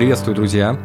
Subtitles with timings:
[0.00, 0.78] Приветствую, друзья!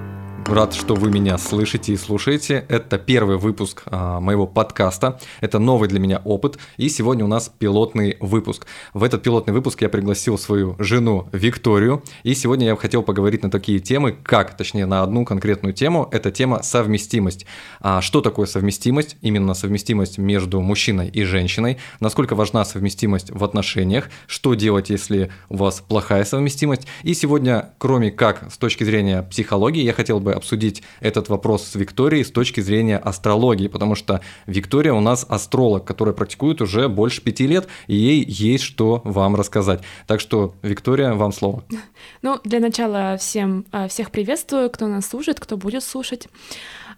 [0.48, 2.66] Рад, что вы меня слышите и слушаете.
[2.70, 5.20] Это первый выпуск а, моего подкаста.
[5.42, 6.60] Это новый для меня опыт.
[6.78, 8.68] И сегодня у нас пилотный выпуск.
[8.94, 12.04] В этот пилотный выпуск я пригласил свою жену Викторию.
[12.22, 16.08] И сегодня я хотел поговорить на такие темы, как, точнее, на одну конкретную тему.
[16.12, 17.48] Это тема совместимость.
[17.82, 19.18] А что такое совместимость?
[19.22, 21.80] Именно совместимость между мужчиной и женщиной.
[22.00, 24.10] Насколько важна совместимость в отношениях?
[24.28, 26.86] Что делать, если у вас плохая совместимость?
[27.02, 31.76] И сегодня, кроме как с точки зрения психологии, я хотел бы обсудить этот вопрос с
[31.76, 37.22] Викторией с точки зрения астрологии, потому что Виктория у нас астролог, который практикует уже больше
[37.22, 39.82] пяти лет, и ей есть что вам рассказать.
[40.08, 41.64] Так что, Виктория, вам слово.
[42.22, 46.28] Ну, для начала всем, а, всех приветствую, кто нас слушает, кто будет слушать.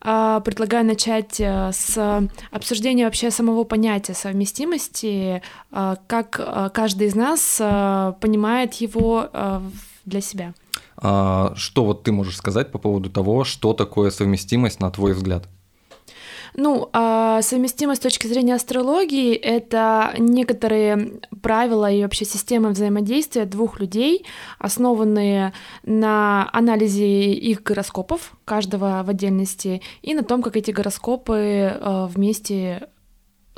[0.02, 5.42] А, предлагаю начать э, с обсуждения вообще самого понятия совместимости,
[5.72, 7.58] а, как каждый из нас
[8.22, 9.30] понимает его
[10.06, 10.54] для себя.
[10.98, 15.48] А, что вот ты можешь сказать по поводу того, что такое совместимость на твой взгляд?
[16.56, 23.80] Ну, а совместимость с точки зрения астрологии— это некоторые правила и вообще системы взаимодействия двух
[23.80, 24.26] людей,
[24.58, 32.08] основанные на анализе их гороскопов, каждого в отдельности, и на том, как эти гороскопы э,
[32.10, 32.90] вместе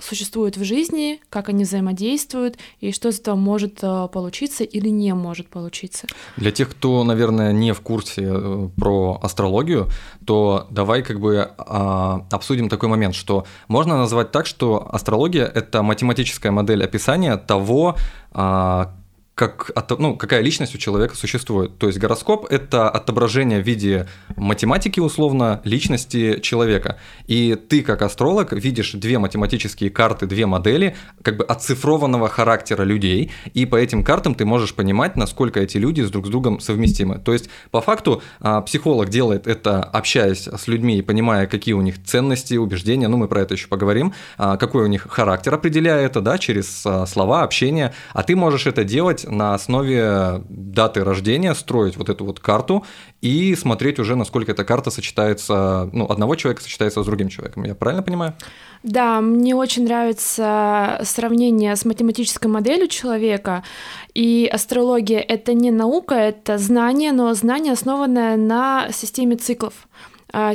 [0.02, 5.14] существуют в жизни, как они взаимодействуют и что из этого может э, получиться или не
[5.14, 6.08] может получиться.
[6.38, 9.90] Для тех, кто, наверное, не в курсе э, про астрологию,
[10.26, 15.82] то давай как бы а, обсудим такой момент, что можно назвать так, что астрология– это
[15.84, 17.96] математическая модель описания того,
[18.32, 18.94] а,
[19.40, 21.78] как, ну, какая личность у человека существует.
[21.78, 26.98] То есть гороскоп– это отображение в виде математики, условно, личности человека.
[27.26, 33.32] И ты, как астролог, видишь две математические карты, две модели как бы оцифрованного характера людей,
[33.54, 37.18] и по этим картам ты можешь понимать, насколько эти люди с друг с другом совместимы.
[37.18, 41.82] То есть, по факту, а, психолог делает это, общаясь с людьми и понимая, какие у
[41.82, 46.06] них ценности, убеждения, ну, мы про это еще поговорим, а, какой у них характер, определяя
[46.06, 51.54] это, да, через а, слова, общение, а ты можешь это делать на основе даты рождения
[51.54, 52.86] строить вот эту вот карту
[53.22, 57.64] и смотреть уже, насколько эта карта сочетается, ну, одного человека сочетается с другим человеком.
[57.64, 58.34] Я правильно понимаю?
[58.84, 63.64] Да, мне очень нравится сравнение с математической моделью человека.
[64.14, 69.74] И астрология— это не наука, это знание, но знание, основанное на системе циклов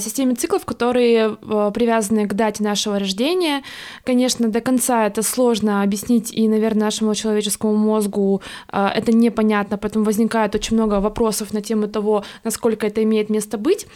[0.00, 3.62] системе циклов, которые э, привязаны к дате нашего рождения.
[4.04, 8.40] Конечно, до конца это сложно объяснить, и, наверное, нашему человеческому мозгу
[8.72, 13.58] э, это непонятно, поэтому возникает очень много вопросов на тему того, насколько это имеет место
[13.58, 13.86] быть.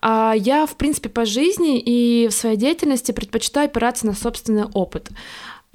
[0.00, 5.10] А я, в принципе, по жизни и в своей деятельности предпочитаю опираться на собственный опыт.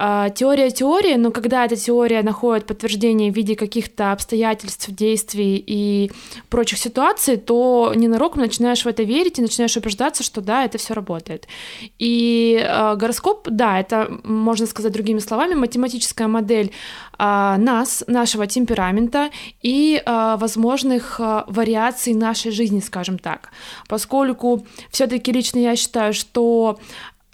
[0.00, 6.12] А, теория теории, но когда эта теория находит подтверждение в виде каких-то обстоятельств, действий и
[6.48, 10.94] прочих ситуаций, то ненароком начинаешь в это верить и начинаешь убеждаться, что да, это все
[10.94, 11.48] работает.
[11.98, 16.70] И э, гороскоп, да, это, можно сказать другими словами, математическая модель
[17.18, 19.30] э, нас, нашего темперамента
[19.62, 23.50] и э, возможных э, вариаций нашей жизни, скажем так.
[23.88, 26.78] Поскольку все-таки лично я считаю, что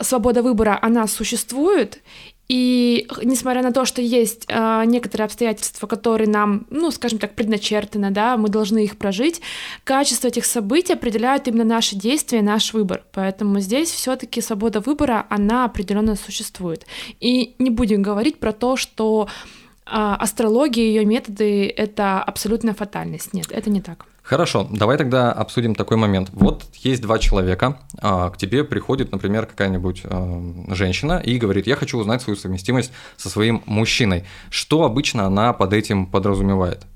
[0.00, 2.00] свобода выбора, она существует,
[2.48, 8.10] и несмотря на то, что есть э, некоторые обстоятельства, которые нам, ну, скажем так, предначертаны,
[8.10, 9.40] да, мы должны их прожить,
[9.84, 13.02] качество этих событий определяют именно наши действия, наш выбор.
[13.12, 16.86] Поэтому здесь все-таки свобода выбора, она определенно существует.
[17.18, 23.32] И не будем говорить про то, что э, астрология и ее методы это абсолютная фатальность.
[23.32, 24.04] Нет, это не так.
[24.24, 26.30] Хорошо, давай тогда обсудим такой момент.
[26.32, 31.76] Вот есть два человека, а, к тебе приходит, например, какая-нибудь а, женщина и говорит, я
[31.76, 34.24] хочу узнать свою совместимость со своим мужчиной.
[34.48, 36.86] Что обычно она под этим подразумевает?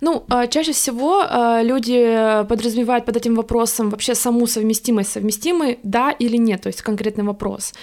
[0.00, 6.10] Ну, а, чаще всего а, люди подразумевают под этим вопросом вообще саму совместимость, совместимы, да
[6.10, 7.74] или нет, то есть конкретный вопрос.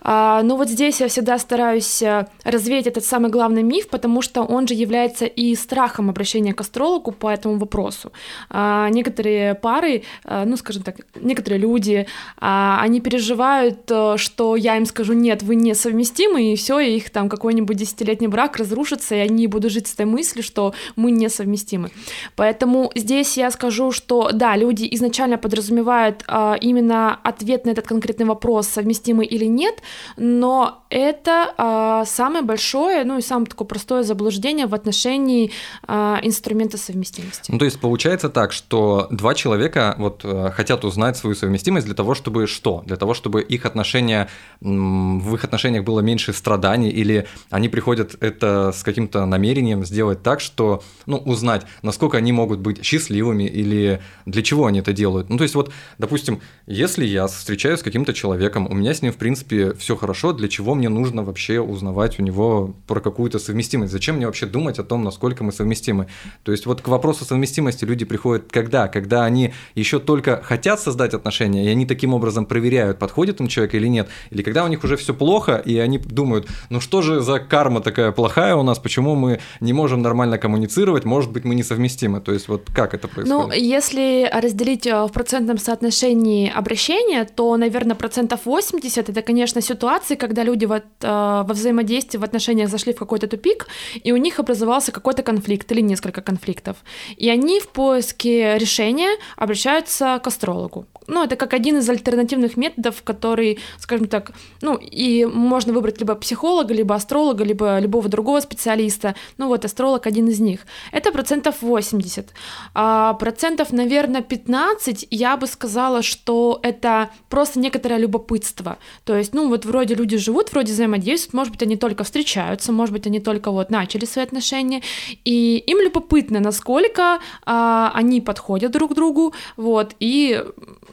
[0.00, 2.02] А, но вот здесь я всегда стараюсь
[2.44, 7.12] развеять этот самый главный миф, потому что он же является и страхом обращения к астрологу
[7.12, 8.12] по этому вопросу.
[8.50, 12.06] Некоторые пары, ну, скажем так, некоторые люди,
[12.36, 17.28] они переживают, что я им скажу, нет, вы не совместимы, и все, и их там
[17.28, 21.54] какой-нибудь десятилетний брак разрушится, и они будут жить с этой мыслью, что мы не совместимы
[21.54, 21.90] совместимы.
[22.36, 28.26] Поэтому здесь я скажу, что да, люди изначально подразумевают а, именно ответ на этот конкретный
[28.26, 29.82] вопрос, совместимы или нет,
[30.16, 35.50] но это а, самое большое, ну и самое такое простое заблуждение в отношении
[35.86, 37.50] а, инструмента совместимости.
[37.52, 41.94] Ну, то есть получается так, что два человека вот э, хотят узнать свою совместимость для
[41.94, 42.82] того, чтобы что?
[42.86, 44.28] Для того, чтобы их отношения,
[44.60, 50.40] в их отношениях было меньше страданий, или они приходят это с каким-то намерением сделать так,
[50.40, 55.30] что, ну, ну, узнать, насколько они могут быть счастливыми или для чего они это делают.
[55.30, 59.12] Ну, то есть вот, допустим, если я встречаюсь с каким-то человеком, у меня с ним,
[59.12, 63.92] в принципе, все хорошо, для чего мне нужно вообще узнавать у него про какую-то совместимость?
[63.92, 66.08] Зачем мне вообще думать о том, насколько мы совместимы?
[66.42, 68.88] То есть вот к вопросу совместимости люди приходят когда?
[68.88, 73.74] Когда они еще только хотят создать отношения, и они таким образом проверяют, подходит им человек
[73.74, 77.20] или нет, или когда у них уже все плохо, и они думают, ну что же
[77.20, 81.54] за карма такая плохая у нас, почему мы не можем нормально коммуницировать, может быть, мы
[81.54, 82.20] несовместимы.
[82.20, 83.48] То есть вот как это происходит?
[83.48, 90.14] Ну, если разделить э, в процентном соотношении обращения, то, наверное, процентов 80 это, конечно, ситуации,
[90.14, 93.66] когда люди вот, э, во взаимодействии, в отношениях зашли в какой-то тупик,
[94.02, 96.76] и у них образовался какой-то конфликт или несколько конфликтов.
[97.16, 100.86] И они в поиске решения обращаются к астрологу.
[101.06, 106.14] Ну, это как один из альтернативных методов, который, скажем так, ну, и можно выбрать либо
[106.14, 109.14] психолога, либо астролога, либо любого другого специалиста.
[109.36, 110.60] Ну, вот астролог один из них.
[110.94, 112.32] Это процентов 80.
[112.74, 118.78] А процентов, наверное, 15 я бы сказала, что это просто некоторое любопытство.
[119.04, 122.92] То есть, ну, вот вроде люди живут, вроде взаимодействуют, может быть, они только встречаются, может
[122.92, 124.82] быть, они только вот начали свои отношения,
[125.24, 130.44] и им любопытно, насколько а, они подходят друг к другу, вот, и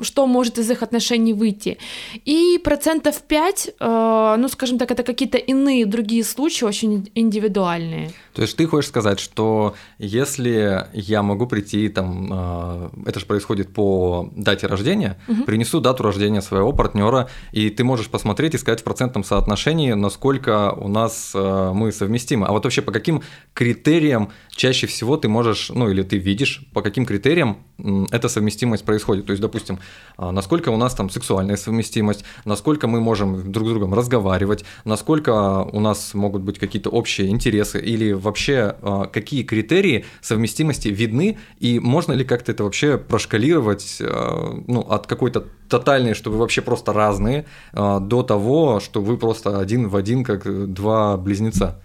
[0.02, 1.78] что может из их отношений выйти.
[2.26, 8.12] И процентов 5, э, ну, скажем так, это какие-то иные другие случаи, очень индивидуальные.
[8.34, 13.74] То есть ты хочешь сказать, что если я могу прийти, там, э, это же происходит
[13.74, 15.44] по дате рождения, угу.
[15.44, 20.72] принесу дату рождения своего партнера, и ты можешь посмотреть и сказать в процентном соотношении, насколько
[20.72, 22.48] у нас э, мы совместимы.
[22.48, 23.22] А вот вообще по каким
[23.54, 27.58] критериям чаще всего ты можешь, ну или ты видишь, по каким критериям
[28.12, 29.26] эта совместимость происходит?
[29.26, 29.80] То есть, допустим,
[30.18, 35.64] а, насколько у нас там сексуальная совместимость, насколько мы можем друг с другом разговаривать, насколько
[35.64, 41.80] у нас могут быть какие-то общие интересы или вообще а, какие критерии совместимости видны и
[41.80, 46.92] можно ли как-то это вообще прошкалировать а, ну, от какой-то тотальной, что вы вообще просто
[46.92, 51.82] разные, до того, что вы просто один в один как два близнеца.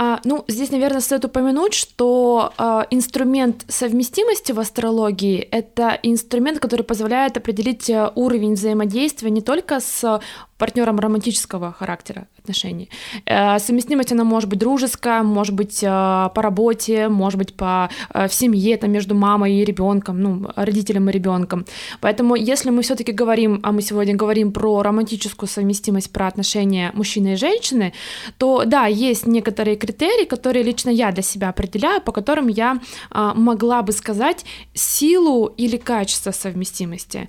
[0.00, 6.82] А, ну, здесь, наверное, стоит упомянуть, что а, инструмент совместимости в астрологии— это инструмент, который
[6.82, 10.20] позволяет определить э, уровень взаимодействия не только с
[10.58, 12.90] партнером романтического характера отношений.
[13.26, 15.86] Э, совместимость, она может быть дружеская, может быть э,
[16.34, 21.08] по работе, может быть по э, в семье, там, между мамой и ребенком, ну, родителем
[21.08, 21.64] и ребенком.
[22.00, 27.34] Поэтому, если мы все-таки говорим, а мы сегодня говорим про романтическую совместимость, про отношения мужчины
[27.34, 27.92] и женщины,
[28.38, 33.82] то да, есть некоторые критерии, которые лично я для себя определяю, по которым я могла
[33.82, 34.44] бы сказать
[34.74, 37.28] силу или качество совместимости.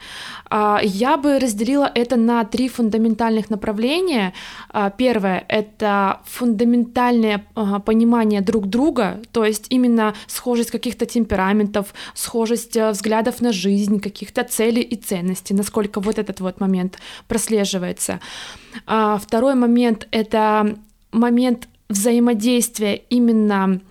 [0.83, 4.33] Я бы разделила это на три фундаментальных фундаментальных направления.
[4.69, 7.45] А, первое— это фундаментальное
[7.85, 14.43] понимание друг друга, то есть именно схожесть каких-то темпераментов, схожесть э, взглядов на жизнь, каких-то
[14.43, 18.19] целей и ценностей, насколько вот этот вот момент прослеживается.
[18.85, 20.77] А, второй момент— это
[21.11, 23.81] момент взаимодействия именно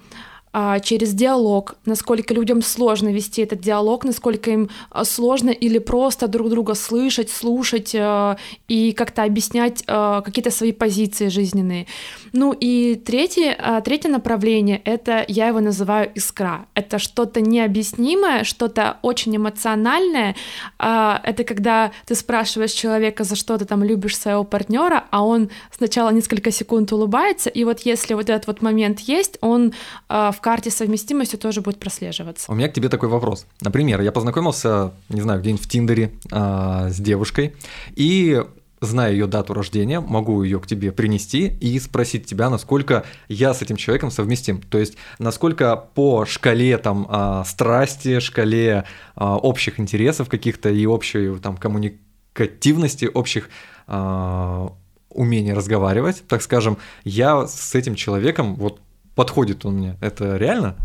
[0.82, 6.48] через диалог, насколько людям сложно вести этот диалог, насколько им а, сложно или просто друг
[6.48, 8.36] друга слышать, слушать а,
[8.66, 11.86] и как-то объяснять какие-то свои позиции жизненные.
[12.32, 16.66] Ну и третье, третье направление— это, я его называю искра.
[16.74, 20.34] Это что-то необъяснимое, что-то очень эмоциональное.
[20.78, 26.10] Это когда ты спрашиваешь человека, за что ты там любишь своего партнера, а он сначала
[26.10, 29.72] несколько секунд улыбается, и вот если вот этот вот момент есть, он
[30.08, 32.50] в карте совместимости тоже будет прослеживаться.
[32.50, 33.44] У меня к тебе такой вопрос.
[33.60, 37.54] Например, я познакомился, не знаю, где-нибудь в Тиндере а, с девушкой,
[37.94, 38.42] и
[38.80, 43.60] зная ее дату рождения, могу ее к тебе принести и спросить тебя, насколько я с
[43.60, 44.62] этим человеком совместим.
[44.62, 48.84] То есть, насколько по шкале там а, страсти, шкале
[49.16, 53.50] а, общих интересов каких-то и общей там коммуникативности, общих
[53.86, 54.72] а,
[55.10, 58.80] умений разговаривать, так скажем, я с этим человеком вот
[59.18, 59.96] подходит он мне.
[60.00, 60.76] Это реально?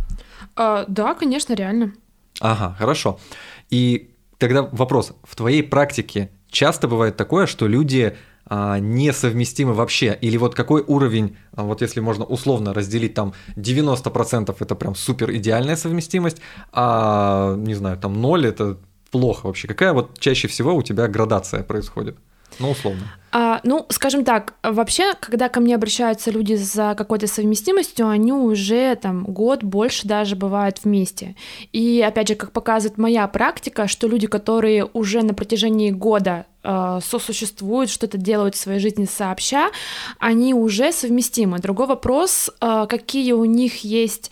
[0.56, 1.94] А, да, конечно, реально.
[2.42, 3.20] Ага, хорошо.
[3.70, 4.10] И
[4.40, 5.14] тогда вопрос.
[5.24, 10.18] В твоей практике часто бывает такое, что люди а, несовместимы вообще?
[10.20, 15.32] Или вот какой уровень, а, вот если можно условно разделить, там 90% это прям супер
[15.36, 16.38] идеальная совместимость,
[16.72, 18.80] а не знаю, там 0 это
[19.12, 19.68] плохо вообще.
[19.68, 22.18] Какая вот чаще всего у тебя градация происходит?
[22.60, 23.02] Ну, условно.
[23.36, 28.96] А, ну, скажем так, вообще, когда ко мне обращаются люди за какой-то совместимостью, они уже
[28.96, 31.36] там год, больше даже бывают вместе.
[31.72, 37.00] И опять же, как показывает моя практика, что люди, которые уже на протяжении года э,
[37.04, 39.72] сосуществуют, что-то делают в своей жизни сообща,
[40.20, 41.58] они уже совместимы.
[41.58, 44.30] Другой вопрос, э, какие у них есть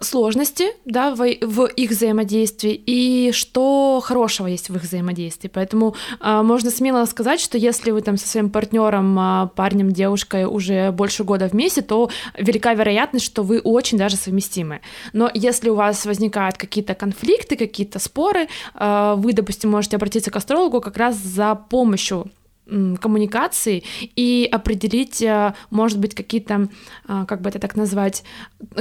[0.00, 5.48] сложности да, в, в их взаимодействии и что хорошего есть в их взаимодействии.
[5.48, 10.46] Поэтому э, можно смело сказать, что если вы там со своим партнером, э, парнем, девушкой
[10.46, 14.80] уже больше года вместе, то велика вероятность, что вы очень даже совместимы.
[15.12, 20.36] Но если у вас возникают какие-то конфликты, какие-то споры, э, вы, допустим, можете обратиться к
[20.36, 22.30] астрологу как раз за помощью
[22.66, 23.82] коммуникации
[24.16, 26.68] и определить, э, может быть, какие-то,
[27.08, 28.24] э, как бы это так назвать,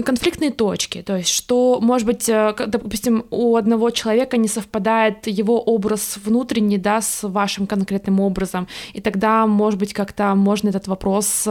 [0.06, 1.02] конфликтные точки.
[1.02, 6.78] То есть, что, может быть, э, допустим, у одного человека не совпадает его образ внутренний,
[6.78, 11.48] да, с вашим конкретным образом, и тогда, может быть, как-то можно этот вопрос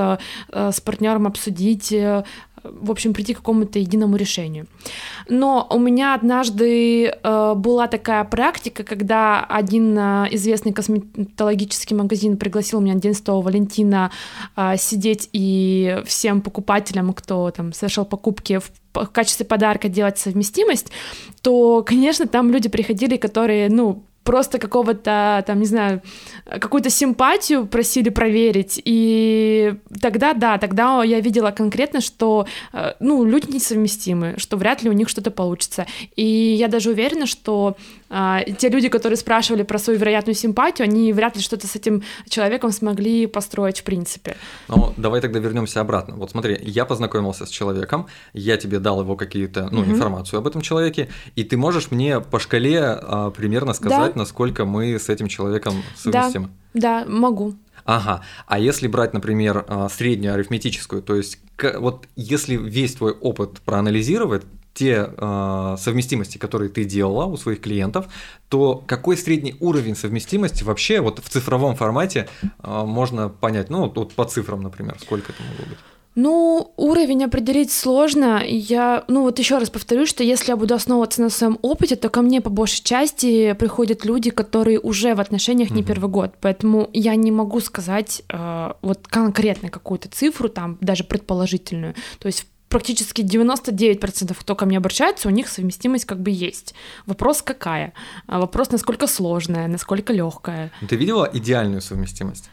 [0.52, 1.94] с партнером обсудить,
[2.64, 4.66] в общем, прийти к какому-то единому решению.
[5.28, 12.80] Но у меня однажды э, была такая практика, когда один э, известный косметологический магазин пригласил
[12.80, 14.10] меня 11 Валентина
[14.56, 20.88] э, сидеть и всем покупателям, кто там совершал покупки в в качестве подарка делать совместимость,
[21.40, 26.02] то, конечно, там люди приходили, которые, ну, просто какого-то, там, не знаю,
[26.46, 33.50] какую-то симпатию просили проверить, и тогда, да, тогда я видела конкретно, что, э, ну, люди
[33.50, 35.86] несовместимы, что вряд ли у них что-то получится.
[36.16, 37.76] И я даже уверена, что
[38.14, 42.02] а, те люди, которые спрашивали про свою вероятную симпатию, они вряд ли что-то с этим
[42.28, 44.36] человеком смогли построить в принципе.
[44.68, 46.16] Ну, давай тогда вернемся обратно.
[46.16, 49.92] Вот смотри, я познакомился с человеком, я тебе дал его какие-то, ну, угу.
[49.92, 54.20] информацию об этом человеке, и ты можешь мне по шкале а, примерно сказать, да.
[54.20, 56.50] насколько мы с этим человеком совместимы?
[56.74, 57.54] Да, да, могу.
[57.86, 58.22] Ага.
[58.46, 61.38] А если брать, например, а, среднюю арифметическую, то есть
[61.78, 64.42] вот если весь твой опыт проанализировать,
[64.74, 68.06] те э, совместимости, которые ты делала у своих клиентов,
[68.48, 73.70] то какой средний уровень совместимости вообще вот в цифровом формате э, можно понять?
[73.70, 75.78] Ну, вот по цифрам, например, сколько это могло быть?
[76.14, 78.42] Ну, уровень определить сложно.
[78.44, 82.10] Я, ну вот еще раз повторю, что если я буду основываться на своем опыте, то
[82.10, 86.34] ко мне по большей части приходят люди, которые уже в отношениях не первый год.
[86.42, 91.94] Поэтому я не могу сказать э, вот конкретно какую-то цифру, там даже предположительную.
[92.18, 96.74] То есть практически 99% кто ко мне обращается, у них совместимость как бы есть.
[97.06, 97.92] Вопрос какая?
[98.26, 100.70] А вопрос насколько сложная, насколько легкая.
[100.88, 102.50] Ты видела идеальную совместимость?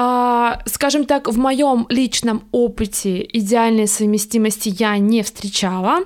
[0.00, 6.04] А, скажем так, в моем личном опыте идеальной совместимости я не встречала,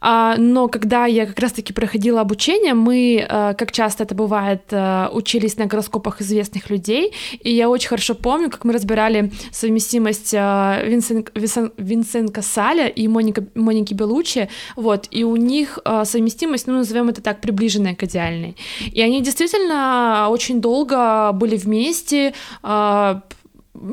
[0.00, 5.10] а, но когда я как раз-таки проходила обучение, мы, а, как часто это бывает, а,
[5.12, 10.80] учились на гороскопах известных людей, и я очень хорошо помню, как мы разбирали совместимость а,
[10.82, 16.76] Винсен, Винсен, Винсенко Саля и Моника, Моники Белучи, вот, и у них а, совместимость, ну,
[16.78, 18.56] назовем это так, приближенная к идеальной.
[18.90, 23.24] И они действительно очень долго были вместе, а,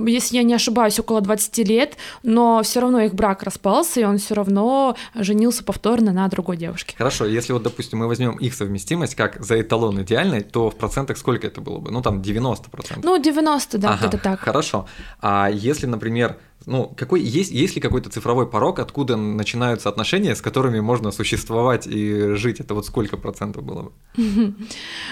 [0.05, 4.17] если я не ошибаюсь, около 20 лет, но все равно их брак распался, и он
[4.17, 6.95] все равно женился повторно на другой девушке.
[6.97, 11.17] Хорошо, если вот, допустим, мы возьмем их совместимость как за эталон идеальной, то в процентах
[11.17, 11.91] сколько это было бы?
[11.91, 13.01] Ну, там 90%.
[13.03, 14.39] Ну, 90, да, ага, где-то так.
[14.39, 14.87] Хорошо.
[15.21, 20.41] А если, например, ну, какой, есть, есть ли какой-то цифровой порог, откуда начинаются отношения, с
[20.41, 22.59] которыми можно существовать и жить?
[22.59, 23.91] Это вот сколько процентов было бы?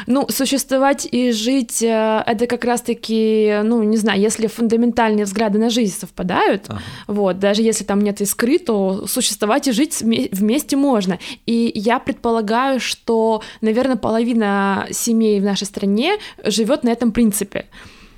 [0.08, 5.70] Ну, существовать и жить, э, это как раз-таки, ну, не знаю, если фундаментальные взгляды на
[5.70, 6.81] жизнь совпадают, ага.
[7.08, 11.20] вот, даже если там нет искры, то существовать и жить вместе можно.
[11.46, 17.65] И я предполагаю, что, наверное, половина семей в нашей стране живет на этом принципе.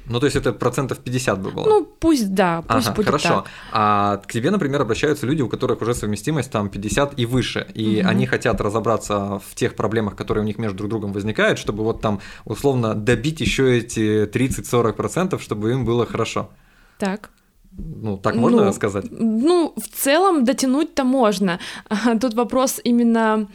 [0.05, 1.65] Ну, то есть это процентов 50 бы было?
[1.65, 3.29] Ну, пусть да, пусть ага, будет хорошо.
[3.29, 3.45] так.
[3.71, 8.01] А к тебе, например, обращаются люди, у которых уже совместимость там 50 и выше, и
[8.01, 8.09] угу.
[8.09, 12.01] они хотят разобраться в тех проблемах, которые у них между друг другом возникают, чтобы вот
[12.01, 16.49] там условно добить еще эти 30-40%, чтобы им было хорошо.
[16.97, 17.29] Так.
[17.77, 19.05] Ну, так можно ну, сказать?
[19.09, 21.59] Ну, в целом дотянуть-то можно.
[22.21, 23.47] Тут вопрос именно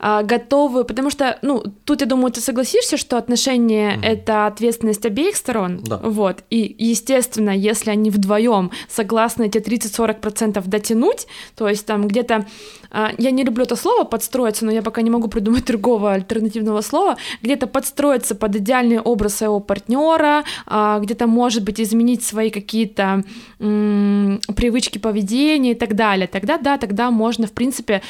[0.00, 4.06] готовы, потому что, ну, тут, я думаю, ты согласишься, что отношения mm-hmm.
[4.06, 5.98] это ответственность обеих сторон, да.
[5.98, 12.46] вот, и, естественно, если они вдвоем согласны эти 30-40% дотянуть, то есть там где-то,
[12.90, 16.80] а, я не люблю это слово подстроиться, но я пока не могу придумать другого альтернативного
[16.82, 23.24] слова, где-то подстроиться под идеальный образ своего партнера, а, где-то, может быть, изменить свои какие-то
[23.60, 28.02] м- привычки поведения и так далее, тогда, да, тогда можно, в принципе,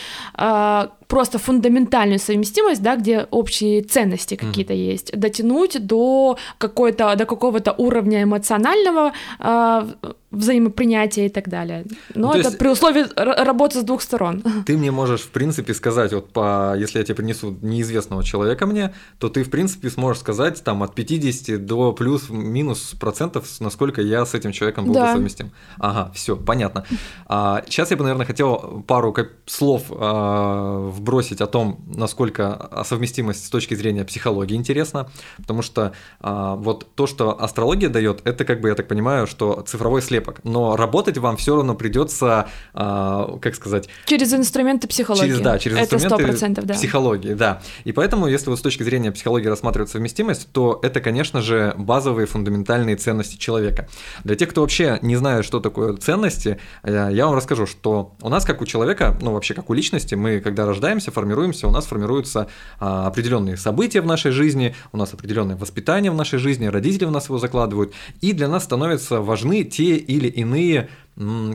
[1.13, 4.93] просто фундаментальную совместимость, да, где общие ценности какие-то mm.
[4.93, 11.85] есть, дотянуть до какой-то, до какого-то уровня эмоционального э, взаимопринятия и так далее.
[12.15, 14.43] Но ну, это при условии работы с двух сторон.
[14.67, 18.95] Ты мне можешь, в принципе, сказать, вот по, если я тебе принесу неизвестного человека мне,
[19.19, 24.35] то ты, в принципе, сможешь сказать там от 50 до плюс-минус процентов, насколько я с
[24.35, 25.13] этим человеком был да.
[25.13, 25.53] совместим.
[25.79, 26.85] Ага, все, понятно.
[27.27, 29.15] А, сейчас я бы, наверное, хотел пару
[29.47, 36.57] слов а, вбросить о том, насколько совместимость с точки зрения психологии интересна, потому что а,
[36.57, 40.41] вот то, что астрология дает, это, как бы, я так понимаю, что цифровой след слепок,
[40.45, 43.89] но работать вам все равно придется, а, как сказать...
[44.07, 45.29] Через инструменты психологии.
[45.29, 46.75] Через, да, через это инструменты да.
[46.75, 47.63] психологии, да.
[47.85, 52.27] И поэтому, если вот с точки зрения психологии рассматривать совместимость, то это, конечно же, базовые
[52.27, 53.89] фундаментальные ценности человека.
[54.25, 58.29] Для тех, кто вообще не знает, что такое ценности, э, я вам расскажу, что у
[58.29, 61.87] нас, как у человека, ну вообще как у личности, мы, когда рождаемся, формируемся, у нас
[61.87, 62.49] формируются
[62.79, 67.11] а, определенные события в нашей жизни, у нас определенное воспитание в нашей жизни, родители в
[67.11, 70.89] нас его закладывают, и для нас становятся важны те или иные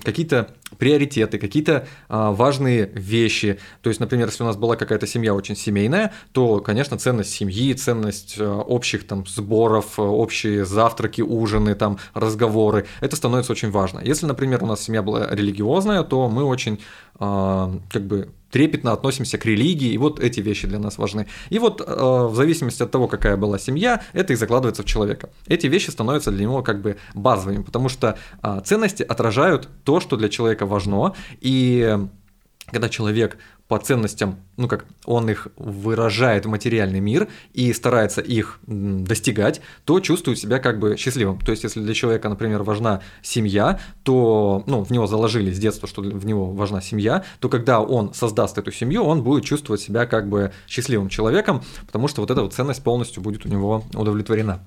[0.03, 3.57] какие-то приоритеты, какие-то а, важные вещи.
[3.81, 7.73] То есть, например, если у нас была какая-то семья очень семейная, то, конечно, ценность семьи,
[7.73, 13.99] ценность а, общих там сборов, а, общие завтраки, ужины, там разговоры, это становится очень важно.
[14.03, 16.79] Если, например, у нас семья была религиозная, то мы очень
[17.19, 21.27] а, как бы трепетно относимся к религии, и вот эти вещи для нас важны.
[21.49, 25.29] И вот э, в зависимости от того, какая была семья, это и закладывается в человека.
[25.47, 30.17] Эти вещи становятся для него как бы базовыми, потому что э, ценности отражают то, что
[30.17, 31.97] для человека важно, и
[32.71, 38.59] когда человек по ценностям, ну как он их выражает в материальный мир и старается их
[38.65, 41.39] достигать, то чувствует себя как бы счастливым.
[41.39, 45.87] То есть, если для человека, например, важна семья, то ну, в него заложили с детства,
[45.87, 50.05] что в него важна семья, то когда он создаст эту семью, он будет чувствовать себя
[50.05, 54.61] как бы счастливым человеком, потому что вот эта вот ценность полностью будет у него удовлетворена.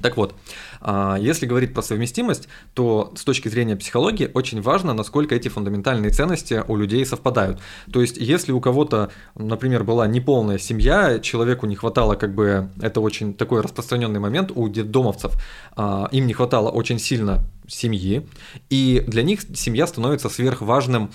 [0.00, 0.34] Так вот,
[0.80, 6.10] а, если говорить про совместимость, то с точки зрения психологии очень важно, насколько эти фундаментальные
[6.10, 7.60] ценности у людей совпадают.
[7.92, 13.00] То есть, если у кого-то, например, была неполная семья, человеку не хватало, как бы, это
[13.00, 15.32] очень такой распространенный момент у детдомовцев,
[15.74, 18.28] а, им не хватало очень сильно семьи,
[18.70, 21.10] и для них семья становится сверхважным,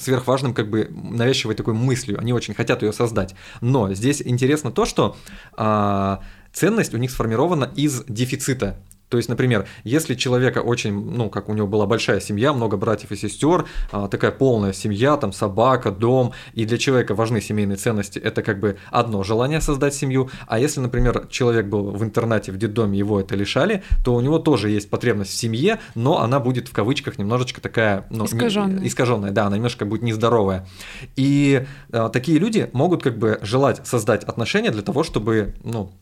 [0.00, 3.34] сверхважным как бы навязчивой такой мыслью, они очень хотят ее создать.
[3.60, 5.16] Но здесь интересно то, что
[5.56, 6.20] а,
[6.56, 8.78] ценность у них сформирована из дефицита.
[9.08, 13.12] То есть, например, если человека очень, ну, как у него была большая семья, много братьев
[13.12, 18.18] и сестер, а, такая полная семья, там собака, дом, и для человека важны семейные ценности,
[18.18, 22.56] это как бы одно желание создать семью, а если, например, человек был в интернате, в
[22.56, 26.66] детдоме, его это лишали, то у него тоже есть потребность в семье, но она будет
[26.66, 28.80] в кавычках немножечко такая, ну, искаженная.
[28.80, 30.66] Не, искаженная, да, она немножко будет нездоровая.
[31.14, 35.92] И а, такие люди могут как бы желать создать отношения для того, чтобы, ну,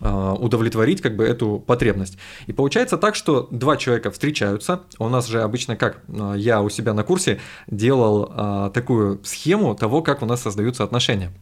[0.00, 2.16] удовлетворить как бы эту потребность.
[2.46, 4.80] И получается так, что два человека встречаются.
[4.98, 9.74] У нас же обычно как а, я у себя на курсе делал а, такую схему
[9.74, 11.32] того, как у нас создаются отношения.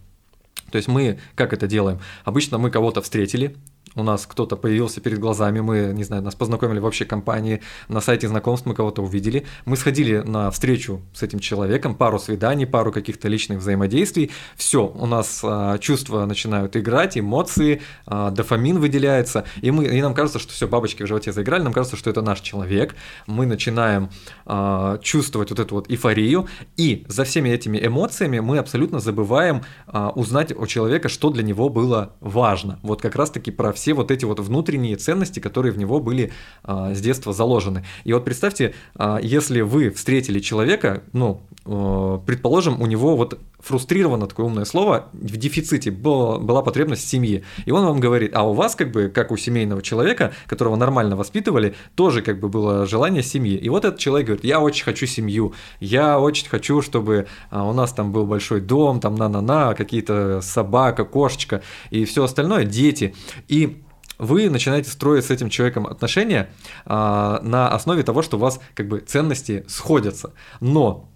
[0.70, 2.00] То есть мы как это делаем?
[2.24, 3.56] Обычно мы кого-то встретили,
[3.98, 8.00] у нас кто-то появился перед глазами, мы, не знаю, нас познакомили в общей компании, на
[8.00, 12.92] сайте знакомств мы кого-то увидели, мы сходили на встречу с этим человеком, пару свиданий, пару
[12.92, 19.70] каких-то личных взаимодействий, все, у нас а, чувства начинают играть, эмоции, а, дофамин выделяется, и,
[19.72, 22.40] мы, и нам кажется, что все, бабочки в животе заиграли, нам кажется, что это наш
[22.40, 22.94] человек,
[23.26, 24.10] мы начинаем
[24.46, 30.10] а, чувствовать вот эту вот эйфорию, и за всеми этими эмоциями мы абсолютно забываем а,
[30.10, 34.24] узнать у человека, что для него было важно, вот как раз-таки про все вот эти
[34.24, 37.84] вот внутренние ценности, которые в него были а, с детства заложены.
[38.04, 44.26] И вот представьте, а, если вы встретили человека, ну, а, предположим, у него вот фрустрировано
[44.26, 47.42] такое умное слово, в дефиците была, была потребность в семье.
[47.66, 51.16] И он вам говорит, а у вас как бы, как у семейного человека, которого нормально
[51.16, 53.56] воспитывали, тоже как бы было желание семьи.
[53.56, 57.72] И вот этот человек говорит, я очень хочу семью, я очень хочу, чтобы а, у
[57.72, 63.14] нас там был большой дом, там на-на-на, какие-то собака, кошечка и все остальное, дети.
[63.48, 63.77] И
[64.18, 66.50] вы начинаете строить с этим человеком отношения
[66.84, 70.32] а, на основе того, что у вас как бы ценности сходятся.
[70.60, 71.08] Но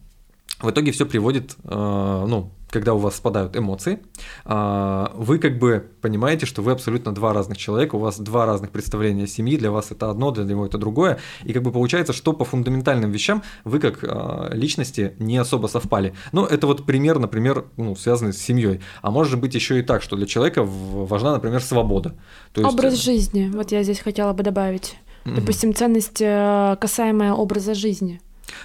[0.61, 4.01] в итоге все приводит, а, ну, когда у вас спадают эмоции,
[4.45, 8.71] а, вы как бы понимаете, что вы абсолютно два разных человека, у вас два разных
[8.71, 12.33] представления семьи, для вас это одно, для него это другое, и как бы получается, что
[12.33, 16.15] по фундаментальным вещам вы как а, личности не особо совпали.
[16.33, 18.81] Ну, это вот пример, например, ну, связанный с семьей.
[19.03, 22.15] А может быть еще и так, что для человека важна, например, свобода.
[22.55, 22.73] То есть...
[22.73, 24.97] Образ жизни, вот я здесь хотела бы добавить.
[25.25, 25.35] Mm-hmm.
[25.37, 28.21] Допустим, ценность э, касаемая образа жизни.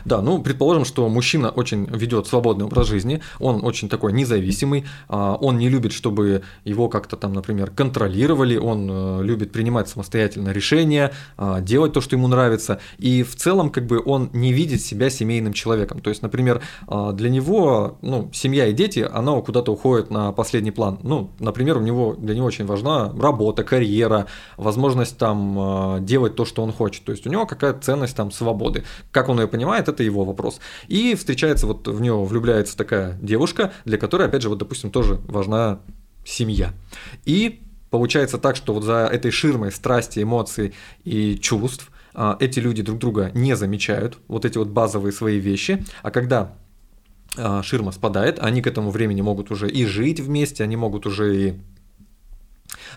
[0.06, 5.36] Да, ну, предположим, что мужчина очень ведет свободный образ жизни, он очень такой независимый, а,
[5.36, 11.12] он не любит, чтобы его как-то там, например, контролировали, он э, любит принимать самостоятельно решения,
[11.38, 15.10] а, делать то, что ему нравится, и в целом как бы он не видит себя
[15.10, 16.02] семейным человеком.
[16.02, 20.71] То есть, например, а, для него, ну, семья и дети, она куда-то уходит на последний
[20.71, 21.00] план.
[21.04, 24.26] Ну, например, у него, для него очень важна работа, карьера,
[24.58, 27.04] возможность там делать то, что он хочет.
[27.04, 28.84] То есть у него какая-то ценность там свободы.
[29.12, 30.60] Как он ее понимает, это его вопрос.
[30.88, 35.20] И встречается, вот в него влюбляется такая девушка, для которой, опять же, вот, допустим, тоже
[35.28, 35.80] важна
[36.26, 36.74] семья.
[37.26, 42.82] И получается так, что вот за этой ширмой страсти, эмоций и чувств а, эти люди
[42.82, 46.56] друг друга не замечают, вот эти вот базовые свои вещи, а когда
[47.38, 51.36] а, ширма спадает, они к этому времени могут уже и жить вместе, они могут уже
[51.36, 51.54] и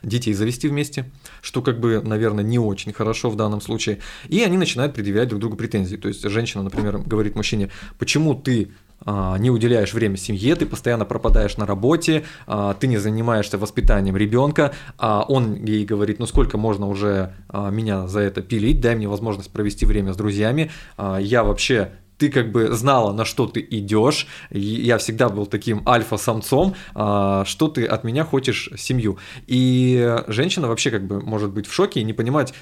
[0.03, 1.11] детей завести вместе,
[1.43, 3.99] что как бы, наверное, не очень хорошо в данном случае.
[4.29, 5.97] И они начинают предъявлять друг другу претензии.
[5.97, 8.71] То есть женщина, например, говорит мужчине, почему ты
[9.05, 14.17] а, не уделяешь время семье, ты постоянно пропадаешь на работе, а, ты не занимаешься воспитанием
[14.17, 18.95] ребенка, а он ей говорит, ну сколько можно уже а, меня за это пилить, дай
[18.95, 23.67] мне возможность провести время с друзьями, я вообще ты как бы знала, на что ты
[23.71, 24.27] идешь.
[24.51, 29.17] Я всегда был таким альфа-самцом, а, что ты от меня хочешь семью.
[29.47, 32.53] И женщина вообще как бы может быть в шоке и не понимать,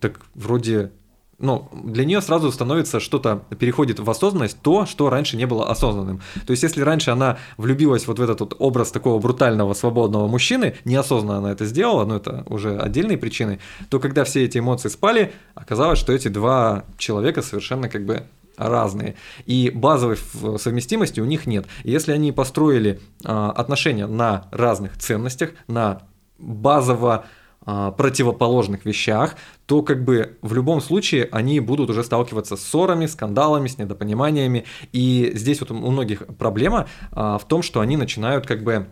[0.00, 0.90] так вроде
[1.38, 6.22] ну, для нее сразу становится что-то, переходит в осознанность то, что раньше не было осознанным.
[6.46, 10.76] То есть, если раньше она влюбилась вот в этот вот образ такого брутального, свободного мужчины,
[10.84, 15.32] неосознанно она это сделала, но это уже отдельные причины, то когда все эти эмоции спали,
[15.54, 18.22] оказалось, что эти два человека совершенно как бы
[18.56, 20.16] разные, и базовой
[20.58, 21.66] совместимости у них нет.
[21.84, 26.02] Если они построили а, отношения на разных ценностях, на
[26.38, 27.26] базово
[27.64, 33.06] а, противоположных вещах, то как бы в любом случае они будут уже сталкиваться с ссорами,
[33.06, 34.64] скандалами, с недопониманиями.
[34.92, 38.88] И здесь вот у многих проблема а, в том, что они начинают как бы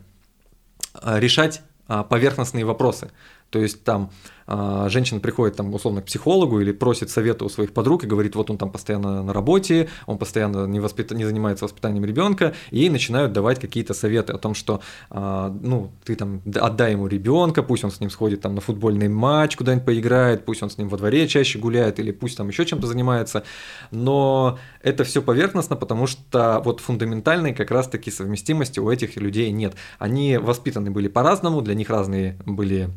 [1.02, 3.10] решать поверхностные вопросы.
[3.50, 4.10] То есть там
[4.46, 8.50] женщина приходит там условно к психологу или просит совета у своих подруг и говорит, вот
[8.50, 11.10] он там постоянно на работе, он постоянно не, воспит...
[11.12, 14.80] не занимается воспитанием ребенка, и ей начинают давать какие-то советы о том, что
[15.10, 19.08] а, ну ты там отдай ему ребенка, пусть он с ним сходит там на футбольный
[19.08, 22.64] матч куда-нибудь поиграет, пусть он с ним во дворе чаще гуляет или пусть там еще
[22.66, 23.44] чем-то занимается,
[23.90, 29.74] но это все поверхностно, потому что вот фундаментальной как раз-таки совместимости у этих людей нет.
[29.98, 32.90] Они воспитаны были по-разному, для них разные были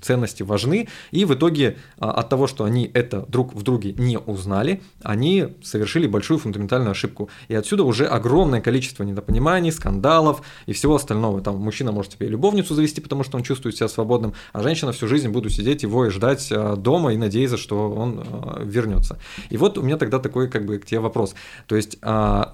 [0.00, 4.18] ценности важны, и в итоге а, от того, что они это друг в друге не
[4.18, 7.28] узнали, они совершили большую фундаментальную ошибку.
[7.48, 11.40] И отсюда уже огромное количество недопониманий, скандалов и всего остального.
[11.40, 15.08] Там мужчина может себе любовницу завести, потому что он чувствует себя свободным, а женщина всю
[15.08, 19.18] жизнь будет сидеть его и ждать а, дома и надеяться, что он а, вернется.
[19.50, 21.34] И вот у меня тогда такой как бы к тебе вопрос.
[21.66, 21.98] То есть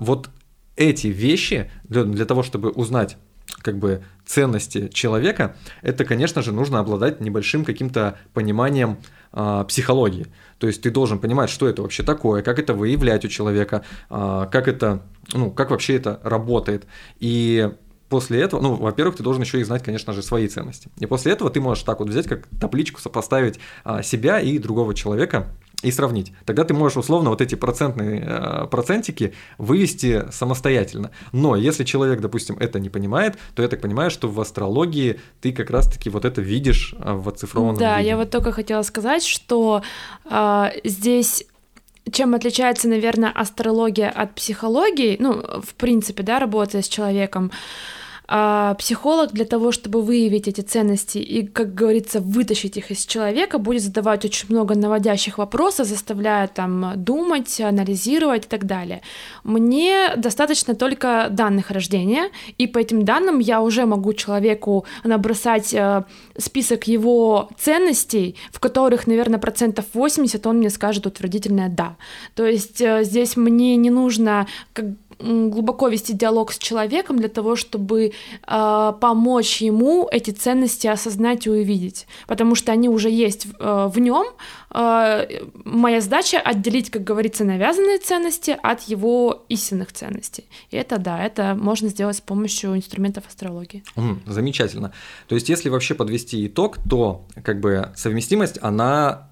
[0.01, 0.31] вот
[0.77, 3.17] эти вещи для, для того, чтобы узнать
[3.63, 8.99] как бы ценности человека, это, конечно же, нужно обладать небольшим каким-то пониманием
[9.33, 10.27] э, психологии.
[10.59, 14.47] То есть ты должен понимать, что это вообще такое, как это выявлять у человека, э,
[14.51, 16.87] как это, ну, как вообще это работает.
[17.19, 17.71] И
[18.09, 20.91] после этого, ну, во-первых, ты должен еще и знать, конечно же, свои ценности.
[20.99, 24.95] И после этого ты можешь так вот взять, как табличку, сопоставить а, себя и другого
[24.95, 25.49] человека
[25.83, 26.33] и сравнить.
[26.45, 31.11] Тогда ты можешь условно вот эти процентные э, процентики вывести самостоятельно.
[31.33, 35.53] Но если человек, допустим, это не понимает, то я так понимаю, что в астрологии ты
[35.53, 38.11] как раз-таки вот это видишь э, в оцифрованном Да, виде.
[38.11, 39.83] я вот только хотела сказать, что
[40.25, 41.45] э, здесь
[42.11, 47.53] чем отличается, наверное, астрология от психологии, ну, в принципе, да, работая с человеком,
[48.35, 53.59] а психолог для того, чтобы выявить эти ценности и, как говорится, вытащить их из человека,
[53.59, 59.03] будет задавать очень много наводящих вопросов, заставляя там думать, анализировать и так далее.
[59.45, 66.05] Мне достаточно только данных рождения, и по этим данным я уже могу человеку набросать э,
[66.39, 71.97] список его ценностей, в которых, наверное, процентов 80 он мне скажет утвердительное «да».
[72.35, 74.87] То есть э, здесь мне не нужно как
[75.23, 78.13] глубоко вести диалог с человеком для того, чтобы
[78.47, 83.99] э, помочь ему эти ценности осознать и увидеть, потому что они уже есть э, в
[83.99, 84.27] нем.
[84.71, 85.27] Э,
[85.65, 90.45] моя задача отделить, как говорится, навязанные ценности от его истинных ценностей.
[90.71, 93.85] И это да, это можно сделать с помощью инструментов астрологии.
[93.97, 94.93] Mm, замечательно.
[95.29, 99.32] То есть, если вообще подвести итог, то как бы совместимость, она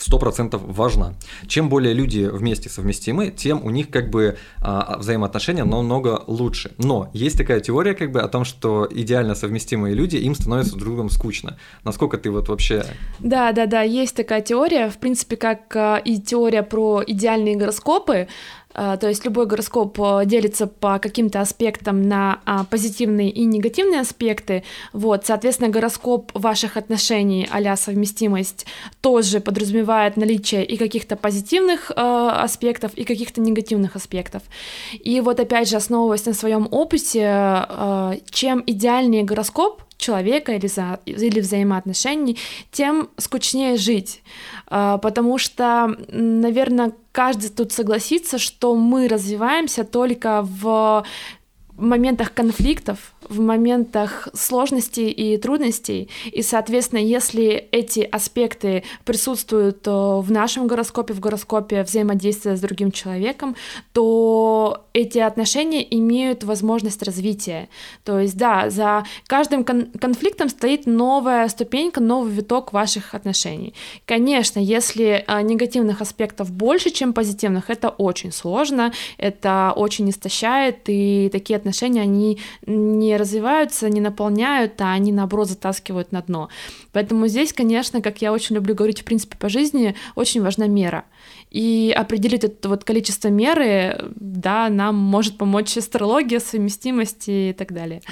[0.00, 1.14] 100% важна.
[1.46, 6.72] Чем более люди вместе совместимы, тем у них как бы а, взаимоотношения намного лучше.
[6.78, 10.90] Но есть такая теория как бы о том, что идеально совместимые люди, им становится друг
[10.90, 11.56] другом скучно.
[11.84, 12.84] Насколько ты вот вообще...
[13.18, 18.28] Да, да, да, есть такая теория, в принципе, как а, и теория про идеальные гороскопы,
[18.59, 18.59] а,
[18.96, 24.64] то есть любой гороскоп э, делится по каким-то аспектам на а, позитивные и негативные аспекты.
[24.92, 28.66] Вот, соответственно, гороскоп ваших отношений а совместимость
[29.00, 34.42] тоже подразумевает наличие и каких-то позитивных э, аспектов, и каких-то негативных аспектов.
[34.92, 41.00] И вот опять же, основываясь на своем опыте, э, чем идеальнее гороскоп, человека или, за,
[41.06, 42.38] или взаимоотношений,
[42.72, 44.22] тем скучнее жить.
[44.66, 51.04] А, потому что, наверное, каждый тут согласится, что мы развиваемся только в
[51.76, 56.08] моментах конфликтов, в моментах сложностей и трудностей.
[56.30, 62.90] И, соответственно, если эти аспекты присутствуют э, в нашем гороскопе, в гороскопе взаимодействия с другим
[62.90, 63.54] человеком,
[63.92, 67.68] то эти отношения имеют возможность развития.
[68.04, 73.74] То есть, да, за каждым кон- конфликтом стоит новая ступенька, новый виток ваших отношений.
[74.06, 81.28] Конечно, если а, негативных аспектов больше, чем позитивных, это очень сложно, это очень истощает, и
[81.30, 86.48] такие отношения, они не развиваются, не наполняют, а они, наоборот, затаскивают на дно.
[86.92, 91.04] Поэтому здесь, конечно, как я очень люблю говорить, в принципе, по жизни, очень важна мера.
[91.50, 98.02] И определить это вот количество меры, да, нам может помочь астрология, совместимость и так далее.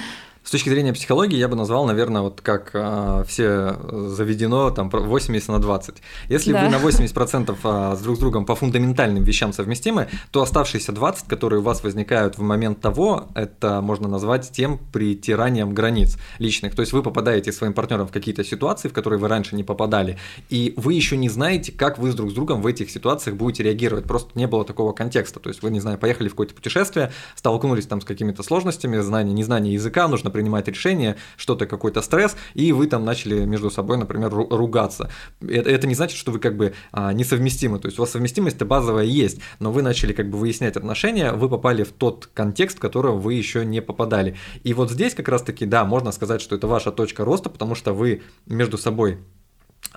[0.49, 5.47] С точки зрения психологии я бы назвал, наверное, вот как э, все заведено, там 80
[5.47, 5.97] на 20.
[6.27, 6.63] Если да.
[6.63, 11.27] вы на 80% э, с друг с другом по фундаментальным вещам совместимы, то оставшиеся 20,
[11.27, 16.73] которые у вас возникают в момент того, это можно назвать тем притиранием границ личных.
[16.73, 20.17] То есть вы попадаете своим партнером в какие-то ситуации, в которые вы раньше не попадали,
[20.49, 23.61] и вы еще не знаете, как вы с друг с другом в этих ситуациях будете
[23.61, 24.05] реагировать.
[24.05, 25.39] Просто не было такого контекста.
[25.39, 29.35] То есть вы, не знаю, поехали в какое-то путешествие, столкнулись там с какими-то сложностями, знание,
[29.35, 34.29] незнание языка, нужно принимать решение, что-то, какой-то стресс, и вы там начали между собой, например,
[34.33, 35.09] ругаться.
[35.41, 38.63] Это, это не значит, что вы как бы а, несовместимы, то есть у вас совместимость
[38.63, 42.79] базовая есть, но вы начали как бы выяснять отношения, вы попали в тот контекст, в
[42.79, 44.37] который вы еще не попадали.
[44.63, 47.93] И вот здесь как раз-таки, да, можно сказать, что это ваша точка роста, потому что
[47.93, 49.17] вы между собой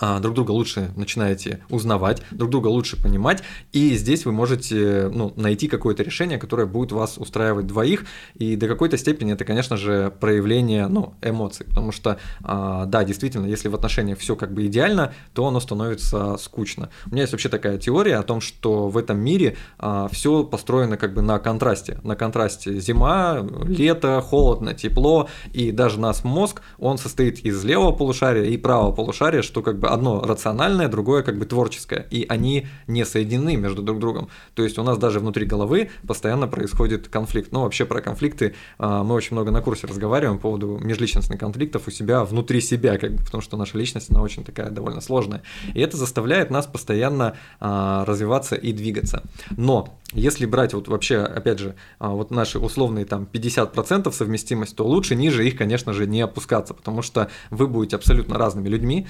[0.00, 3.42] друг друга лучше начинаете узнавать, друг друга лучше понимать,
[3.72, 8.68] и здесь вы можете ну, найти какое-то решение, которое будет вас устраивать двоих, и до
[8.68, 13.74] какой-то степени это, конечно же, проявление ну, эмоций, потому что, а, да, действительно, если в
[13.74, 16.88] отношениях все как бы идеально, то оно становится скучно.
[17.06, 20.96] У меня есть вообще такая теория о том, что в этом мире а, все построено
[20.96, 26.98] как бы на контрасте, на контрасте зима, лето, холодно, тепло, и даже наш мозг, он
[26.98, 31.46] состоит из левого полушария и правого полушария, что как бы одно рациональное, другое как бы
[31.46, 34.28] творческое, и они не соединены между друг другом.
[34.54, 37.52] То есть у нас даже внутри головы постоянно происходит конфликт.
[37.52, 41.88] Ну, вообще про конфликты а, мы очень много на курсе разговариваем по поводу межличностных конфликтов
[41.88, 45.42] у себя, внутри себя, как бы, потому что наша личность, она очень такая довольно сложная.
[45.74, 49.22] И это заставляет нас постоянно а, развиваться и двигаться.
[49.56, 54.86] Но если брать вот вообще, опять же, а, вот наши условные там 50% совместимость, то
[54.86, 59.06] лучше ниже их, конечно же, не опускаться, потому что вы будете абсолютно разными людьми,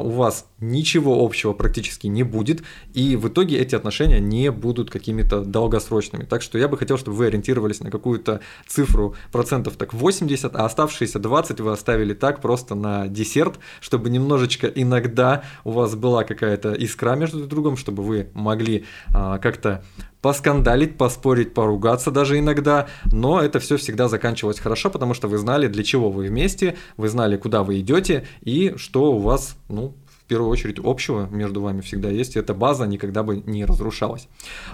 [0.00, 2.62] у вас ничего общего практически не будет,
[2.94, 6.24] и в итоге эти отношения не будут какими-то долгосрочными.
[6.24, 10.64] Так что я бы хотел, чтобы вы ориентировались на какую-то цифру процентов так 80, а
[10.64, 16.72] оставшиеся 20 вы оставили так просто на десерт, чтобы немножечко иногда у вас была какая-то
[16.72, 19.82] искра между друг другом, чтобы вы могли а, как-то
[20.26, 25.68] поскандалить, поспорить, поругаться даже иногда, но это все всегда заканчивалось хорошо, потому что вы знали,
[25.68, 30.24] для чего вы вместе, вы знали, куда вы идете и что у вас, ну, в
[30.24, 34.26] первую очередь общего между вами всегда есть, и эта база никогда бы не разрушалась.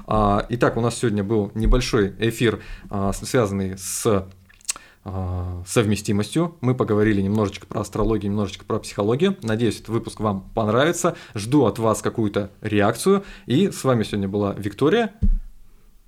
[0.07, 4.27] А, итак, у нас сегодня был небольшой эфир, а, связанный с
[5.05, 6.57] а, совместимостью.
[6.62, 9.37] Мы поговорили немножечко про астрологию, немножечко про психологию.
[9.43, 11.15] Надеюсь, этот выпуск вам понравится.
[11.35, 13.23] Жду от вас какую-то реакцию.
[13.45, 15.12] И с вами сегодня была Виктория.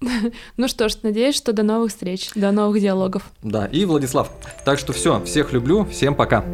[0.57, 3.23] Ну что ж, надеюсь, что до новых встреч, до новых диалогов.
[3.43, 4.31] Да, и Владислав.
[4.65, 6.45] Так что все, всех люблю, всем пока.